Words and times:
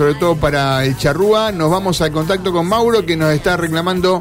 sobre 0.00 0.14
todo 0.14 0.34
para 0.34 0.82
el 0.86 0.96
Charrúa. 0.96 1.52
Nos 1.52 1.70
vamos 1.70 2.00
al 2.00 2.10
contacto 2.10 2.54
con 2.54 2.66
Mauro 2.66 3.04
que 3.04 3.18
nos 3.18 3.34
está 3.34 3.58
reclamando 3.58 4.20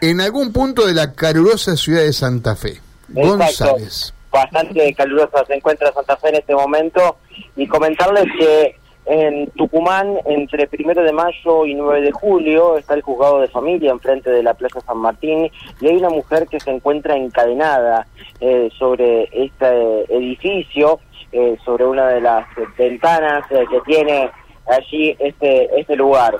en 0.00 0.18
algún 0.18 0.50
punto 0.50 0.86
de 0.86 0.94
la 0.94 1.12
calurosa 1.12 1.76
ciudad 1.76 2.00
de 2.00 2.14
Santa 2.14 2.56
Fe. 2.56 2.80
González. 3.08 4.14
Bastante 4.32 4.94
calurosa 4.94 5.44
se 5.44 5.56
encuentra 5.56 5.92
Santa 5.92 6.16
Fe 6.16 6.30
en 6.30 6.36
este 6.36 6.54
momento 6.54 7.18
y 7.54 7.66
comentarles 7.66 8.24
que 8.38 8.76
en 9.04 9.50
Tucumán, 9.50 10.16
entre 10.24 10.66
primero 10.66 11.02
de 11.02 11.12
mayo 11.12 11.66
y 11.66 11.74
9 11.74 12.00
de 12.00 12.12
julio, 12.12 12.78
está 12.78 12.94
el 12.94 13.02
juzgado 13.02 13.40
de 13.40 13.48
familia 13.48 13.90
enfrente 13.90 14.30
de 14.30 14.42
la 14.42 14.54
Plaza 14.54 14.80
San 14.80 14.96
Martín 14.96 15.50
y 15.82 15.86
hay 15.86 15.96
una 15.96 16.08
mujer 16.08 16.46
que 16.46 16.60
se 16.60 16.70
encuentra 16.70 17.14
encadenada 17.14 18.06
eh, 18.40 18.70
sobre 18.78 19.28
este 19.32 20.16
edificio, 20.16 20.98
eh, 21.30 21.58
sobre 21.62 21.84
una 21.84 22.08
de 22.08 22.22
las 22.22 22.46
ventanas 22.78 23.44
eh, 23.50 23.66
que 23.70 23.80
tiene 23.82 24.30
allí 24.66 25.16
este, 25.18 25.68
este 25.78 25.96
lugar. 25.96 26.38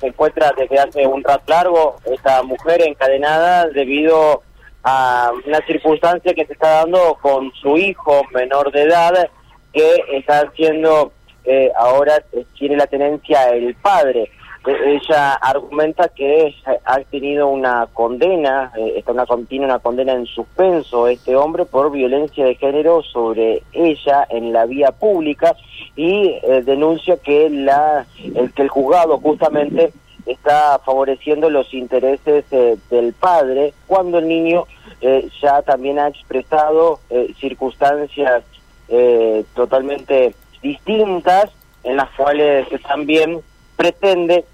se 0.00 0.06
encuentra 0.06 0.52
desde 0.56 0.78
hace 0.78 1.06
un 1.06 1.22
rato 1.22 1.44
largo 1.48 1.96
esta 2.06 2.42
mujer 2.42 2.82
encadenada 2.82 3.68
debido 3.68 4.42
a 4.82 5.32
una 5.46 5.58
circunstancia 5.66 6.32
que 6.32 6.46
se 6.46 6.52
está 6.52 6.82
dando 6.82 7.18
con 7.20 7.52
su 7.60 7.76
hijo 7.76 8.22
menor 8.32 8.70
de 8.72 8.82
edad 8.82 9.28
que 9.72 10.02
está 10.12 10.50
siendo 10.54 11.12
eh, 11.44 11.70
ahora 11.76 12.22
tiene 12.58 12.76
la 12.76 12.86
tenencia 12.86 13.50
el 13.50 13.74
padre. 13.76 14.30
E, 14.66 14.96
ella 14.96 15.34
argumenta 15.34 16.08
que 16.08 16.54
ha 16.84 16.98
tenido 17.02 17.46
una 17.48 17.86
condena, 17.92 18.72
eh, 18.76 18.94
está 18.96 19.12
una, 19.12 19.24
tiene 19.48 19.64
una 19.64 19.78
condena 19.78 20.12
en 20.12 20.26
suspenso 20.26 21.06
este 21.06 21.36
hombre 21.36 21.64
por 21.66 21.92
violencia 21.92 22.44
de 22.44 22.56
género 22.56 23.02
sobre 23.02 23.62
ella 23.72 24.26
en 24.28 24.52
la 24.52 24.66
vía 24.66 24.90
pública 24.90 25.54
y 25.94 26.34
eh, 26.42 26.62
denuncia 26.64 27.16
que, 27.18 27.48
la, 27.48 28.06
el, 28.34 28.52
que 28.52 28.62
el 28.62 28.68
juzgado 28.68 29.18
justamente 29.18 29.92
está 30.26 30.80
favoreciendo 30.84 31.48
los 31.48 31.72
intereses 31.72 32.44
del 32.50 33.12
padre 33.12 33.72
cuando 33.86 34.18
el 34.18 34.26
niño 34.26 34.64
ya 35.40 35.62
también 35.62 36.00
ha 36.00 36.08
expresado 36.08 36.98
circunstancias 37.38 38.42
totalmente 39.54 40.34
distintas 40.60 41.52
en 41.84 41.96
las 41.96 42.10
cuales 42.16 42.66
también 42.82 43.40
pretende 43.76 44.44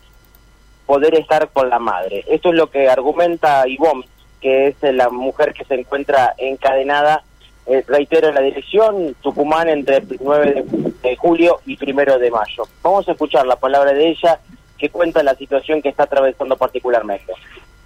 poder 0.87 1.15
estar 1.15 1.49
con 1.49 1.69
la 1.69 1.79
madre. 1.79 2.25
Esto 2.29 2.51
es 2.51 2.55
lo 2.55 2.71
que 2.71 2.89
argumenta 2.89 3.67
Ivonne, 3.67 4.05
que 4.41 4.69
es 4.69 4.77
la 4.83 5.09
mujer 5.09 5.55
que 5.55 5.65
se 5.65 5.75
encuentra 5.75 6.35
encadenada, 6.37 7.23
eh, 7.67 7.85
reitero, 7.87 8.29
en 8.29 8.35
la 8.35 8.41
dirección 8.41 9.15
Tucumán 9.23 9.69
entre 9.69 9.99
el 9.99 10.19
9 10.21 10.65
de, 11.03 11.17
julio 11.17 11.61
y 11.65 11.79
1 11.81 12.19
de 12.19 12.31
mayo. 12.31 12.65
Vamos 12.83 13.09
a 13.09 13.13
escuchar 13.13 13.47
la 13.47 13.57
palabra 13.57 13.93
de 13.93 14.09
ella 14.09 14.41
que 14.77 14.91
cuenta 14.91 15.23
la 15.23 15.37
situación 15.37 15.81
que 15.81 15.91
está 15.91 16.03
atravesando 16.05 16.57
particularmente. 16.57 17.33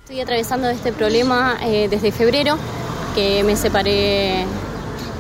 Estoy 0.05 0.21
atravesando 0.21 0.71
este 0.71 0.93
problema 0.93 1.59
eh, 1.63 1.89
desde 1.89 2.11
febrero, 2.11 2.57
que 3.15 3.43
me 3.45 3.57
separé 3.57 4.47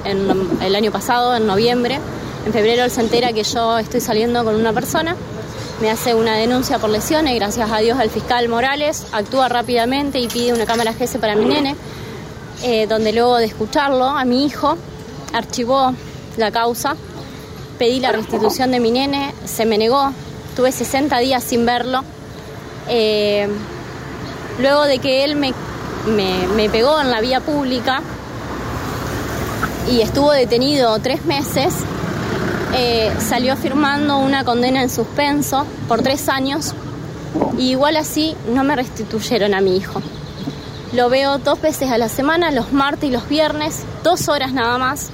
el 0.04 0.76
año 0.76 0.90
pasado, 0.90 1.36
en 1.36 1.46
noviembre. 1.46 1.98
En 2.46 2.52
febrero 2.52 2.84
él 2.84 2.90
se 2.90 3.00
entera 3.00 3.32
que 3.32 3.42
yo 3.42 3.78
estoy 3.78 4.00
saliendo 4.00 4.44
con 4.44 4.54
una 4.54 4.72
persona, 4.72 5.16
me 5.80 5.90
hace 5.90 6.14
una 6.14 6.36
denuncia 6.36 6.78
por 6.78 6.90
lesiones, 6.90 7.34
gracias 7.34 7.70
a 7.70 7.78
Dios 7.78 7.98
el 8.00 8.10
fiscal 8.10 8.48
Morales 8.48 9.06
actúa 9.12 9.48
rápidamente 9.48 10.18
y 10.18 10.28
pide 10.28 10.52
una 10.52 10.64
cámara 10.64 10.92
GS 10.92 11.18
para 11.18 11.36
mi 11.36 11.44
nene, 11.44 11.76
eh, 12.62 12.86
donde 12.86 13.12
luego 13.12 13.36
de 13.36 13.44
escucharlo 13.44 14.06
a 14.06 14.24
mi 14.24 14.46
hijo 14.46 14.76
archivó 15.34 15.92
la 16.38 16.50
causa, 16.50 16.96
pedí 17.78 18.00
la 18.00 18.12
restitución 18.12 18.70
de 18.70 18.80
mi 18.80 18.90
nene, 18.90 19.34
se 19.44 19.66
me 19.66 19.76
negó, 19.76 20.12
tuve 20.54 20.72
60 20.72 21.18
días 21.18 21.44
sin 21.44 21.66
verlo. 21.66 22.02
Eh, 22.88 23.48
luego 24.58 24.84
de 24.84 24.98
que 24.98 25.24
él 25.24 25.36
me, 25.36 25.52
me 26.06 26.70
pegó 26.70 27.00
en 27.00 27.10
la 27.10 27.20
vía 27.20 27.40
pública 27.40 28.02
y 29.90 30.00
estuvo 30.00 30.32
detenido 30.32 30.98
tres 31.00 31.24
meses, 31.26 31.74
eh, 32.78 33.10
salió 33.18 33.56
firmando 33.56 34.18
una 34.18 34.44
condena 34.44 34.82
en 34.82 34.90
suspenso 34.90 35.66
por 35.88 36.02
tres 36.02 36.28
años 36.28 36.74
y 37.56 37.70
igual 37.70 37.96
así 37.96 38.36
no 38.52 38.64
me 38.64 38.76
restituyeron 38.76 39.54
a 39.54 39.62
mi 39.62 39.78
hijo. 39.78 40.02
Lo 40.92 41.08
veo 41.08 41.38
dos 41.38 41.58
veces 41.62 41.90
a 41.90 41.96
la 41.96 42.10
semana, 42.10 42.50
los 42.50 42.74
martes 42.74 43.08
y 43.08 43.12
los 43.12 43.28
viernes, 43.28 43.82
dos 44.02 44.28
horas 44.28 44.52
nada 44.52 44.76
más, 44.76 45.08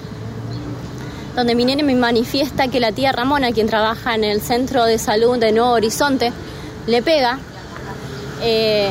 donde 1.37 1.55
mi 1.55 1.65
nene 1.65 1.85
me 1.85 1.95
manifiesta 1.95 2.67
que 2.67 2.81
la 2.81 2.91
tía 2.91 3.13
Ramona, 3.13 3.53
quien 3.53 3.69
trabaja 3.69 4.17
en 4.17 4.25
el 4.25 4.41
centro 4.41 4.85
de 4.85 4.99
salud 4.99 5.39
de 5.39 5.53
Nuevo 5.53 5.71
Horizonte, 5.71 6.33
le 6.89 7.01
pega. 7.01 7.39
Eh, 8.43 8.91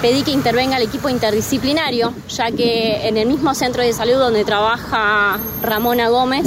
pedí 0.00 0.22
que 0.22 0.30
intervenga 0.30 0.78
el 0.78 0.84
equipo 0.84 1.10
interdisciplinario, 1.10 2.14
ya 2.28 2.50
que 2.50 3.06
en 3.06 3.18
el 3.18 3.28
mismo 3.28 3.54
centro 3.54 3.82
de 3.82 3.92
salud 3.92 4.14
donde 4.14 4.44
trabaja 4.44 5.38
Ramona 5.62 6.08
Gómez, 6.08 6.46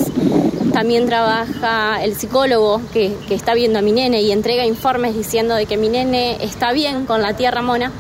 también 0.72 1.06
trabaja 1.06 2.04
el 2.04 2.16
psicólogo 2.16 2.82
que, 2.94 3.16
está 3.30 3.54
viendo 3.54 3.80
a 3.80 3.82
mi 3.82 3.92
nene 3.92 4.22
y 4.22 4.32
entrega 4.32 4.66
informes 4.66 5.16
diciendo 5.16 5.56
de 5.56 5.66
que 5.66 5.78
mi 5.78 5.90
nene 5.90 6.44
está 6.44 6.72
bien 6.72 7.06
con 7.06 7.22
la 7.22 7.34
tía 7.34 7.52
Ramona. 7.52 7.92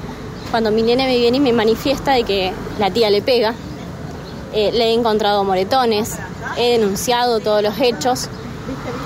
Cuando 0.51 0.71
mi 0.71 0.81
nene 0.81 1.05
me 1.05 1.17
viene 1.17 1.37
y 1.37 1.41
me 1.41 1.53
manifiesta 1.53 2.13
de 2.13 2.23
que 2.23 2.53
la 2.79 2.91
tía 2.91 3.09
le 3.09 3.21
pega, 3.21 3.53
eh, 4.53 4.71
le 4.73 4.85
he 4.85 4.93
encontrado 4.93 5.43
moretones, 5.43 6.17
he 6.57 6.71
denunciado 6.71 7.39
todos 7.39 7.61
los 7.61 7.79
hechos. 7.79 8.29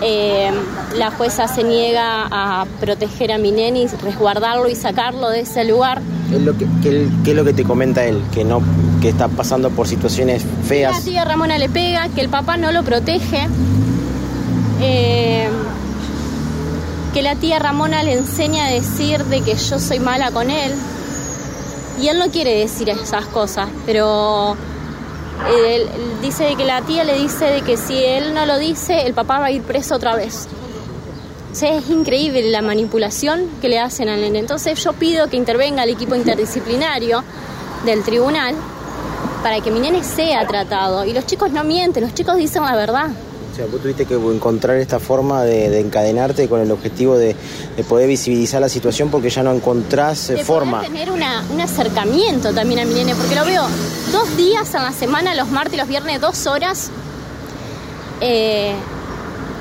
Eh, 0.06 0.52
la 0.98 1.12
jueza 1.12 1.48
se 1.48 1.64
niega 1.64 2.28
a 2.30 2.66
proteger 2.82 3.32
a 3.32 3.38
mi 3.38 3.52
nene 3.52 3.84
y 3.84 3.88
resguardarlo 3.88 4.68
y 4.68 4.76
sacarlo 4.76 5.30
de 5.30 5.42
ese 5.42 5.64
lugar. 5.64 6.02
¿Qué 6.30 6.36
es 6.36 6.42
lo 6.42 6.58
que, 6.58 6.68
qué, 6.82 7.32
es 7.32 7.36
lo 7.38 7.46
que 7.46 7.54
te 7.54 7.64
comenta 7.64 8.04
él? 8.06 8.22
Que 8.34 8.44
no 8.44 8.62
que 9.02 9.10
está 9.10 9.30
pasando 9.30 9.70
por 9.70 9.88
situaciones 9.88 10.44
feas. 10.68 10.98
la 10.98 11.06
tía 11.06 11.24
Ramona 11.24 11.58
le 11.58 11.70
pega, 11.70 12.10
que 12.10 12.20
el 12.20 12.28
papá 12.28 12.58
no 12.58 12.74
lo 12.74 12.84
protege. 12.84 13.48
Eh, 14.82 15.48
que 17.14 17.22
la 17.22 17.36
tía 17.36 17.60
Ramona 17.60 18.04
le 18.04 18.14
enseña 18.14 18.66
a 18.66 18.70
decir 18.70 19.24
de 19.26 19.40
que 19.40 19.56
yo 19.56 19.80
soy 19.80 20.00
mala 20.00 20.32
con 20.32 20.50
él. 20.50 20.74
Y 22.02 22.10
él 22.10 22.20
no 22.20 22.28
quiere 22.28 22.58
decir 22.58 22.90
esas 22.90 23.26
cosas, 23.28 23.70
pero 23.86 24.58
él 25.66 25.88
dice 26.22 26.56
que 26.56 26.66
la 26.66 26.82
tía 26.82 27.04
le 27.04 27.16
dice 27.20 27.46
de 27.46 27.62
que 27.62 27.78
si 27.78 28.04
él 28.04 28.34
no 28.34 28.46
lo 28.46 28.58
dice, 28.58 29.06
el 29.06 29.14
papá 29.14 29.40
va 29.40 29.46
a 29.46 29.52
ir 29.52 29.62
preso 29.64 29.96
otra 29.96 30.16
vez. 30.16 30.48
O 31.52 31.56
sea, 31.56 31.76
es 31.78 31.90
increíble 31.90 32.50
la 32.50 32.62
manipulación 32.62 33.48
que 33.62 33.70
le 33.70 33.80
hacen 33.80 34.10
al 34.10 34.22
nene. 34.22 34.40
Entonces 34.40 34.84
yo 34.84 34.94
pido 34.94 35.30
que 35.30 35.38
intervenga 35.38 35.84
el 35.84 35.92
equipo 35.92 36.16
interdisciplinario 36.16 37.24
del 37.86 38.04
tribunal 38.04 38.56
para 39.44 39.60
que 39.60 39.70
mi 39.70 39.80
nene 39.80 40.04
sea 40.04 40.48
tratado. 40.48 41.06
Y 41.06 41.14
los 41.14 41.26
chicos 41.26 41.52
no 41.52 41.64
mienten, 41.64 42.04
los 42.04 42.14
chicos 42.14 42.38
dicen 42.38 42.64
la 42.64 42.76
verdad. 42.76 43.10
O 43.54 43.56
sea, 43.56 43.68
vos 43.68 43.82
tuviste 43.82 44.08
que 44.08 44.16
encontrar 44.16 44.78
esta 44.78 45.00
forma 45.00 45.44
de, 45.44 45.80
encadenarte 45.80 46.50
con 46.50 46.60
el 46.60 46.72
objetivo 46.72 47.16
de, 47.20 47.36
poder 47.88 48.08
visibilizar 48.08 48.60
la 48.60 48.68
situación 48.68 49.12
porque 49.12 49.30
ya 49.30 49.44
no 49.44 49.52
encontrás 49.52 50.30
de 50.30 50.44
forma. 50.44 50.78
Poder 50.78 50.92
tener 50.92 51.12
una, 51.12 51.46
un 51.54 51.62
acercamiento 51.62 52.52
también 52.52 52.80
a 52.80 52.86
mi 52.86 52.96
nene, 52.96 53.14
porque 53.14 53.36
lo 53.36 53.46
veo 53.46 53.62
dos 54.12 54.36
días 54.38 54.74
en 54.74 54.82
la 54.82 54.92
semana, 54.92 55.36
los 55.36 55.52
martes 55.52 55.76
y 55.76 55.78
los 55.78 55.88
viernes, 55.88 56.20
dos 56.20 56.48
horas. 56.48 56.90
Eh, 58.22 58.74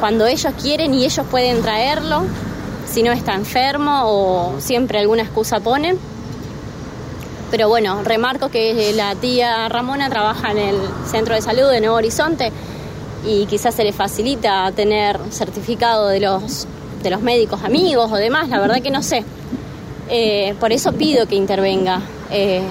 cuando 0.00 0.24
ellos 0.24 0.54
quieren 0.58 0.94
y 0.94 1.04
ellos 1.04 1.26
pueden 1.30 1.60
traerlo, 1.60 2.22
si 2.90 3.02
no 3.02 3.12
está 3.12 3.34
enfermo 3.34 4.04
o 4.06 4.54
siempre 4.58 5.00
alguna 5.00 5.24
excusa 5.24 5.60
ponen. 5.60 5.98
Pero 7.50 7.68
bueno, 7.68 8.02
remarco 8.02 8.48
que 8.48 8.94
la 8.96 9.14
tía 9.16 9.68
Ramona 9.68 10.08
trabaja 10.08 10.52
en 10.52 10.58
el 10.58 10.76
centro 11.10 11.34
de 11.34 11.42
salud 11.42 11.68
de 11.68 11.80
Nuevo 11.80 11.96
Horizonte 11.96 12.52
y 13.24 13.46
quizás 13.46 13.74
se 13.74 13.84
le 13.84 13.92
facilita 13.92 14.70
tener 14.72 15.18
certificado 15.30 16.08
de 16.08 16.20
los, 16.20 16.66
de 17.02 17.10
los 17.10 17.22
médicos 17.22 17.62
amigos 17.64 18.10
o 18.10 18.16
demás, 18.16 18.48
la 18.48 18.60
verdad 18.60 18.80
que 18.82 18.90
no 18.90 19.02
sé. 19.02 19.24
Eh, 20.08 20.54
por 20.60 20.72
eso 20.72 20.92
pido 20.92 21.26
que 21.26 21.36
intervenga 21.36 22.02
eh, 22.30 22.62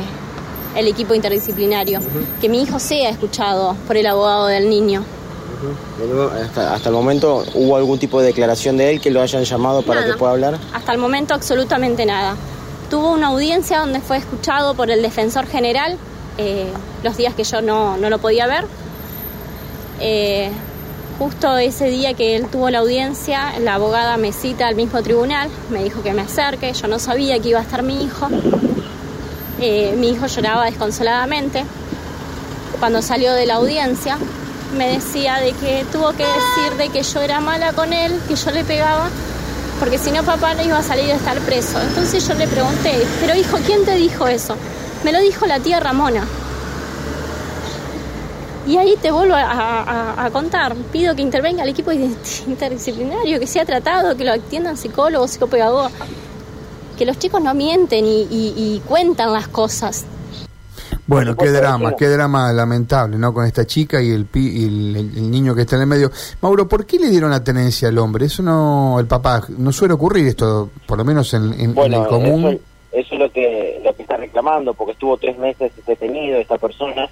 el 0.76 0.88
equipo 0.88 1.14
interdisciplinario, 1.14 2.00
que 2.40 2.50
mi 2.50 2.62
hijo 2.62 2.80
sea 2.80 3.10
escuchado 3.10 3.76
por 3.88 3.98
el 3.98 4.06
abogado 4.06 4.48
del 4.48 4.70
niño. 4.70 5.04
Hasta, 6.74 6.90
el 6.90 6.96
momento, 6.96 7.44
¿hubo 7.54 7.76
algún 7.76 8.00
tipo 8.00 8.20
de 8.20 8.28
declaración 8.28 8.78
de 8.78 8.92
él 8.92 9.02
que 9.02 9.12
lo 9.12 9.22
hayan 9.22 9.44
llamado 9.44 9.84
para 9.84 10.04
que 10.06 10.14
pueda 10.14 10.32
hablar? 10.32 10.58
Hasta 10.74 10.92
el 10.92 10.98
momento, 10.98 11.34
absolutamente 11.34 12.06
nada. 12.06 12.36
Tuvo 12.90 13.12
una 13.12 13.28
audiencia 13.28 13.80
donde 13.80 14.02
fue 14.02 14.18
escuchado 14.18 14.74
por 14.74 14.90
el 14.90 15.02
defensor 15.02 15.46
general 15.46 15.98
eh, 16.38 16.68
los 17.04 17.18
días 17.18 17.36
que 17.36 17.44
yo 17.44 17.62
no, 17.62 17.98
lo 17.98 18.20
podía 18.20 18.48
ver. 18.48 18.66
Eh, 20.02 20.52
justo 21.20 21.58
ese 21.58 21.86
día 21.86 22.14
que 22.14 22.36
él 22.36 22.48
tuvo 22.48 22.70
la 22.70 22.80
audiencia, 22.80 23.60
la 23.60 23.76
abogada 23.76 24.18
me 24.18 24.34
cita 24.34 24.68
al 24.68 24.76
mismo 24.76 25.02
tribunal, 25.04 25.50
me 25.70 25.84
dijo 25.84 26.02
que 26.02 26.14
me 26.14 26.24
acerque, 26.24 26.74
yo 26.74 26.88
no 26.88 27.00
sabía 27.00 27.40
que 27.40 27.50
iba 27.50 27.60
a 27.60 27.64
estar 27.64 27.84
mi 27.84 28.04
hijo. 28.04 28.28
Eh, 29.62 29.94
mi 29.98 30.10
hijo 30.10 30.26
lloraba 30.26 30.66
desconsoladamente. 30.66 31.64
Cuando 32.80 33.02
salió 33.02 33.34
de 33.34 33.46
la 33.46 33.56
audiencia, 33.56 34.18
me 34.76 34.90
decía 34.90 35.36
de 35.36 35.54
que 35.54 35.86
tuvo 35.92 36.10
que 36.14 36.26
decir 36.26 36.78
de 36.78 36.90
que 36.90 37.04
yo 37.04 37.22
era 37.22 37.40
mala 37.40 37.72
con 37.74 37.94
él, 37.94 38.20
que 38.28 38.36
yo 38.36 38.52
le 38.52 38.64
pegaba 38.64 39.10
porque 39.82 39.98
si 39.98 40.12
no 40.12 40.22
papá 40.22 40.54
no 40.54 40.62
iba 40.62 40.78
a 40.78 40.84
salir 40.84 41.12
a 41.12 41.16
estar 41.16 41.40
preso. 41.40 41.82
Entonces 41.82 42.28
yo 42.28 42.36
le 42.36 42.48
pregunté, 42.48 43.04
pero 43.20 43.36
hijo, 43.36 43.58
¿quién 43.66 43.84
te 43.84 43.96
dijo 43.96 44.28
eso? 44.28 44.56
Me 45.04 45.12
lo 45.12 45.20
dijo 45.20 45.48
la 45.48 45.60
tía 45.60 45.80
Ramona. 45.80 46.24
Y 48.68 48.78
ahí 48.78 48.96
te 49.02 49.12
vuelvo 49.12 49.34
a, 49.36 50.30
contar, 50.32 50.76
pido 50.92 51.16
que 51.16 51.22
intervenga 51.22 51.64
el 51.64 51.70
equipo 51.70 51.92
interdisciplinario, 51.92 53.40
que 53.40 53.48
sea 53.48 53.66
tratado, 53.66 54.16
que 54.16 54.24
lo 54.24 54.34
atiendan 54.34 54.78
psicólogos, 54.78 55.32
psicopedagogos, 55.32 55.92
que 56.98 57.06
los 57.06 57.18
chicos 57.18 57.42
no 57.42 57.54
mienten 57.56 58.06
y, 58.06 58.82
cuentan 58.88 59.34
las 59.34 59.48
cosas. 59.48 60.06
Bueno, 61.08 61.36
qué 61.36 61.50
drama, 61.50 61.96
qué 61.98 62.08
drama 62.08 62.54
lamentable, 62.54 63.18
¿no? 63.18 63.34
Con 63.34 63.46
esta 63.46 63.66
chica 63.66 64.02
y 64.02 64.12
el, 64.12 64.28
el, 64.34 65.32
niño 65.32 65.56
que 65.56 65.62
está 65.62 65.76
en 65.76 65.82
el 65.82 65.88
medio. 65.88 66.12
Mauro, 66.42 66.68
¿por 66.68 66.86
qué 66.86 67.00
le 67.00 67.10
dieron 67.10 67.32
la 67.32 67.44
tenencia 67.44 67.90
al 67.90 67.98
hombre? 67.98 68.28
Eso 68.28 68.44
no, 68.44 68.98
el 69.00 69.08
papá, 69.08 69.42
no 69.58 69.72
suele 69.72 69.96
ocurrir 69.96 70.28
esto, 70.28 70.70
por 70.86 70.98
lo 71.00 71.04
menos 71.04 71.34
en, 71.34 71.54
en, 71.60 71.72
el 71.76 72.08
común. 72.08 72.60
Eso, 72.92 73.16
es 73.16 73.20
lo 73.20 73.32
que, 73.32 73.82
lo 73.84 73.96
que 73.96 74.04
está 74.04 74.18
reclamando, 74.18 74.74
porque 74.74 74.94
estuvo 74.94 75.18
tres 75.18 75.38
meses 75.38 75.72
detenido 75.86 76.38
esta 76.38 76.58
persona 76.58 77.10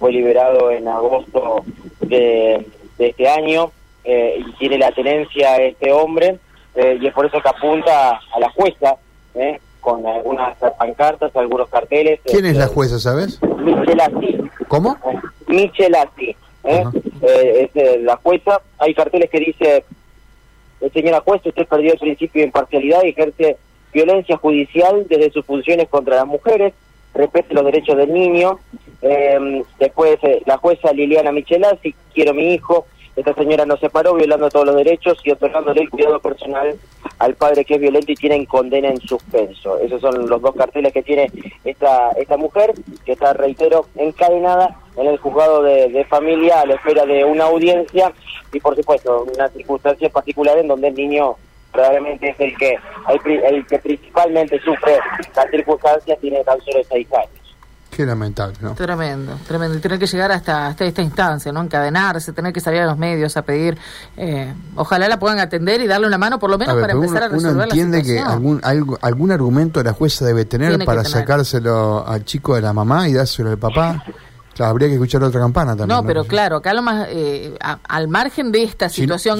fue 0.00 0.12
liberado 0.12 0.70
en 0.70 0.88
agosto 0.88 1.62
de, 2.00 2.66
este 2.98 3.28
año 3.28 3.70
eh, 4.02 4.42
y 4.44 4.52
tiene 4.54 4.78
la 4.78 4.92
tenencia 4.92 5.56
este 5.56 5.92
hombre 5.92 6.38
eh, 6.74 6.98
y 7.00 7.06
es 7.06 7.14
por 7.14 7.26
eso 7.26 7.40
que 7.40 7.48
apunta 7.48 8.18
a 8.34 8.40
la 8.40 8.50
jueza 8.50 8.96
eh, 9.34 9.60
con 9.80 10.06
algunas 10.06 10.56
pancartas, 10.78 11.34
algunos 11.36 11.68
carteles. 11.68 12.20
¿Quién 12.24 12.46
es 12.46 12.56
la 12.56 12.66
jueza, 12.66 12.98
sabes? 12.98 13.40
Michelati. 13.42 14.38
¿Cómo? 14.68 14.96
Michelati. 15.46 16.36
es 16.64 17.70
la 18.02 18.16
jueza. 18.16 18.60
Hay 18.78 18.94
carteles 18.94 19.30
que 19.30 19.40
dice, 19.40 19.84
señora 20.92 21.20
jueza, 21.20 21.48
usted 21.48 21.66
perdió 21.66 21.94
el 21.94 21.98
principio 21.98 22.40
de 22.40 22.46
imparcialidad 22.46 23.02
y 23.04 23.08
ejerce 23.10 23.56
violencia 23.92 24.36
judicial 24.36 25.06
desde 25.08 25.30
sus 25.30 25.46
funciones 25.46 25.88
contra 25.88 26.16
las 26.16 26.26
mujeres, 26.26 26.74
respete 27.14 27.54
los 27.54 27.64
derechos 27.64 27.96
del 27.96 28.12
niño, 28.12 28.58
eh, 29.02 29.62
después 29.78 30.18
eh, 30.22 30.42
la 30.46 30.58
jueza 30.58 30.92
Liliana 30.92 31.32
Michelazzi, 31.32 31.94
quiero 32.14 32.34
mi 32.34 32.54
hijo, 32.54 32.86
esta 33.16 33.34
señora 33.34 33.66
nos 33.66 33.80
separó 33.80 34.14
violando 34.14 34.48
todos 34.48 34.66
los 34.66 34.76
derechos 34.76 35.18
y 35.24 35.30
otorgándole 35.30 35.82
el 35.82 35.90
cuidado 35.90 36.20
personal 36.20 36.78
al 37.18 37.34
padre 37.34 37.64
que 37.64 37.74
es 37.74 37.80
violento 37.80 38.12
y 38.12 38.14
tienen 38.14 38.46
condena 38.46 38.88
en 38.88 39.00
suspenso. 39.00 39.78
Esos 39.78 40.00
son 40.00 40.28
los 40.28 40.40
dos 40.40 40.54
carteles 40.54 40.92
que 40.92 41.02
tiene 41.02 41.30
esta, 41.64 42.12
esta 42.12 42.36
mujer, 42.36 42.72
que 43.04 43.12
está, 43.12 43.32
reitero, 43.32 43.86
encadenada 43.96 44.76
en 44.96 45.06
el 45.06 45.18
juzgado 45.18 45.62
de, 45.62 46.04
familia 46.08 46.60
a 46.60 46.66
la 46.66 46.74
espera 46.74 47.04
de 47.04 47.24
una 47.24 47.44
audiencia 47.44 48.12
y, 48.52 48.60
por 48.60 48.74
supuesto, 48.76 49.26
una 49.34 49.48
circunstancia 49.48 50.08
particular 50.08 50.56
en 50.58 50.68
donde 50.68 50.88
el 50.88 50.94
niño 50.94 51.36
probablemente 51.72 52.30
es 52.30 52.40
el 52.40 52.56
que, 52.56 52.78
el, 53.08 53.44
el 53.44 53.66
que 53.66 53.78
principalmente 53.80 54.58
sufre 54.60 54.98
las 55.36 55.50
circunstancias, 55.50 56.18
tiene 56.20 56.42
tan 56.44 56.60
solo 56.62 56.80
seis 56.88 57.06
años. 57.12 57.39
Qué 58.00 58.06
lamentable, 58.06 58.54
¿no? 58.62 58.72
Tremendo, 58.72 59.38
tremendo. 59.46 59.76
Y 59.76 59.80
tener 59.82 59.98
que 59.98 60.06
llegar 60.06 60.32
hasta, 60.32 60.68
hasta 60.68 60.86
esta 60.86 61.02
instancia, 61.02 61.52
¿no? 61.52 61.60
Encadenarse, 61.60 62.32
tener 62.32 62.50
que 62.50 62.60
salir 62.60 62.80
a 62.80 62.86
los 62.86 62.96
medios 62.96 63.36
a 63.36 63.42
pedir. 63.42 63.76
Eh, 64.16 64.54
ojalá 64.74 65.06
la 65.06 65.18
puedan 65.18 65.38
atender 65.38 65.82
y 65.82 65.86
darle 65.86 66.06
una 66.06 66.16
mano, 66.16 66.38
por 66.38 66.48
lo 66.48 66.56
menos, 66.56 66.80
para 66.80 66.94
empezar 66.94 67.24
a 67.24 67.28
resolver 67.28 67.56
uno 67.56 67.64
entiende 67.64 68.02
que 68.02 68.18
algún, 68.18 68.58
algún 68.64 69.32
argumento 69.32 69.82
la 69.82 69.92
jueza 69.92 70.24
debe 70.24 70.46
tener 70.46 70.82
para 70.86 71.04
sacárselo 71.04 72.08
al 72.08 72.24
chico 72.24 72.54
de 72.54 72.62
la 72.62 72.72
mamá 72.72 73.06
y 73.06 73.12
dárselo 73.12 73.50
al 73.50 73.58
papá. 73.58 74.02
Claro, 74.54 74.70
habría 74.70 74.88
que 74.88 74.94
escuchar 74.94 75.22
otra 75.22 75.40
campana 75.40 75.76
también. 75.76 75.88
No, 75.88 76.04
pero 76.04 76.24
claro, 76.24 76.56
acá 76.56 76.72
lo 76.72 76.82
más. 76.82 77.06
Eh, 77.10 77.54
al 77.60 78.08
margen 78.08 78.50
de 78.50 78.62
esta 78.62 78.88
situación. 78.88 79.38